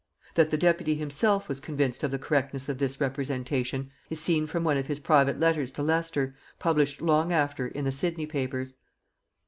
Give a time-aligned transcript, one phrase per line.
[0.33, 4.63] That the deputy himself was convinced of the correctness of this representation is seen from
[4.63, 8.77] one of his private letters to Leicester, published long after in the "Sidney Papers."